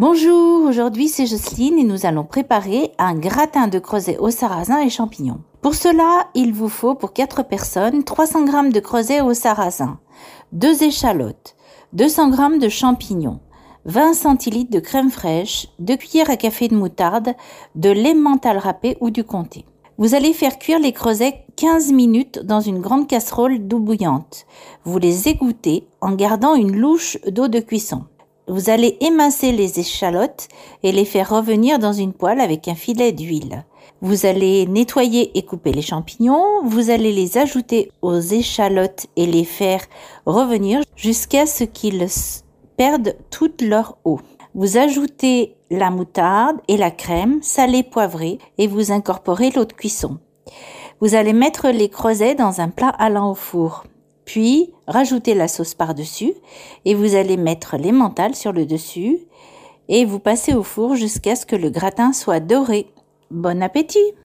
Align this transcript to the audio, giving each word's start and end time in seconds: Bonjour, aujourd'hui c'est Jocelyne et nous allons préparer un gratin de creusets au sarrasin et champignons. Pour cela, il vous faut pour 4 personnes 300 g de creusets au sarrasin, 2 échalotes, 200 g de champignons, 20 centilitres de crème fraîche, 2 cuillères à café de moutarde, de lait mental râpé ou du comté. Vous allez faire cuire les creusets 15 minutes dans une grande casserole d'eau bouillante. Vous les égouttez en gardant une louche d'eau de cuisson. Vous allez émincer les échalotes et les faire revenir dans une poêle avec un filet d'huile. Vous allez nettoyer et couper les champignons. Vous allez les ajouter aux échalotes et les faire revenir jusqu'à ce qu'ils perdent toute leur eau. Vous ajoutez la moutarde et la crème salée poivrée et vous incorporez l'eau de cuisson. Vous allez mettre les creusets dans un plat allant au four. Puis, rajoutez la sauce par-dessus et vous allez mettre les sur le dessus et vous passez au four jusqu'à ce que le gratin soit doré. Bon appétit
Bonjour, 0.00 0.62
aujourd'hui 0.62 1.08
c'est 1.08 1.26
Jocelyne 1.26 1.76
et 1.76 1.82
nous 1.82 2.06
allons 2.06 2.22
préparer 2.22 2.92
un 2.98 3.16
gratin 3.16 3.66
de 3.66 3.80
creusets 3.80 4.16
au 4.18 4.30
sarrasin 4.30 4.78
et 4.78 4.90
champignons. 4.90 5.40
Pour 5.60 5.74
cela, 5.74 6.28
il 6.36 6.54
vous 6.54 6.68
faut 6.68 6.94
pour 6.94 7.12
4 7.12 7.42
personnes 7.42 8.04
300 8.04 8.46
g 8.46 8.70
de 8.70 8.78
creusets 8.78 9.20
au 9.22 9.34
sarrasin, 9.34 9.98
2 10.52 10.84
échalotes, 10.84 11.56
200 11.94 12.30
g 12.30 12.58
de 12.60 12.68
champignons, 12.68 13.40
20 13.86 14.14
centilitres 14.14 14.70
de 14.70 14.78
crème 14.78 15.10
fraîche, 15.10 15.66
2 15.80 15.96
cuillères 15.96 16.30
à 16.30 16.36
café 16.36 16.68
de 16.68 16.76
moutarde, 16.76 17.34
de 17.74 17.90
lait 17.90 18.14
mental 18.14 18.58
râpé 18.58 18.96
ou 19.00 19.10
du 19.10 19.24
comté. 19.24 19.64
Vous 19.98 20.14
allez 20.14 20.32
faire 20.32 20.60
cuire 20.60 20.78
les 20.78 20.92
creusets 20.92 21.44
15 21.56 21.90
minutes 21.90 22.38
dans 22.44 22.60
une 22.60 22.78
grande 22.78 23.08
casserole 23.08 23.66
d'eau 23.66 23.80
bouillante. 23.80 24.46
Vous 24.84 24.98
les 24.98 25.26
égouttez 25.26 25.88
en 26.00 26.12
gardant 26.12 26.54
une 26.54 26.76
louche 26.76 27.18
d'eau 27.26 27.48
de 27.48 27.58
cuisson. 27.58 28.04
Vous 28.48 28.70
allez 28.70 28.96
émincer 29.02 29.52
les 29.52 29.78
échalotes 29.78 30.48
et 30.82 30.90
les 30.90 31.04
faire 31.04 31.28
revenir 31.28 31.78
dans 31.78 31.92
une 31.92 32.14
poêle 32.14 32.40
avec 32.40 32.66
un 32.66 32.74
filet 32.74 33.12
d'huile. 33.12 33.66
Vous 34.00 34.24
allez 34.24 34.66
nettoyer 34.66 35.36
et 35.36 35.42
couper 35.42 35.70
les 35.70 35.82
champignons. 35.82 36.62
Vous 36.64 36.88
allez 36.88 37.12
les 37.12 37.36
ajouter 37.36 37.92
aux 38.00 38.18
échalotes 38.18 39.06
et 39.16 39.26
les 39.26 39.44
faire 39.44 39.82
revenir 40.24 40.80
jusqu'à 40.96 41.44
ce 41.46 41.64
qu'ils 41.64 42.06
perdent 42.78 43.16
toute 43.30 43.60
leur 43.60 43.98
eau. 44.04 44.18
Vous 44.54 44.78
ajoutez 44.78 45.56
la 45.70 45.90
moutarde 45.90 46.56
et 46.68 46.78
la 46.78 46.90
crème 46.90 47.42
salée 47.42 47.82
poivrée 47.82 48.38
et 48.56 48.66
vous 48.66 48.92
incorporez 48.92 49.50
l'eau 49.50 49.66
de 49.66 49.74
cuisson. 49.74 50.20
Vous 51.00 51.14
allez 51.14 51.34
mettre 51.34 51.68
les 51.68 51.90
creusets 51.90 52.34
dans 52.34 52.62
un 52.62 52.70
plat 52.70 52.94
allant 52.98 53.30
au 53.30 53.34
four. 53.34 53.84
Puis, 54.28 54.74
rajoutez 54.86 55.32
la 55.32 55.48
sauce 55.48 55.72
par-dessus 55.72 56.34
et 56.84 56.94
vous 56.94 57.14
allez 57.14 57.38
mettre 57.38 57.78
les 57.78 57.92
sur 58.34 58.52
le 58.52 58.66
dessus 58.66 59.20
et 59.88 60.04
vous 60.04 60.18
passez 60.18 60.52
au 60.52 60.62
four 60.62 60.96
jusqu'à 60.96 61.34
ce 61.34 61.46
que 61.46 61.56
le 61.56 61.70
gratin 61.70 62.12
soit 62.12 62.38
doré. 62.38 62.88
Bon 63.30 63.62
appétit 63.62 64.12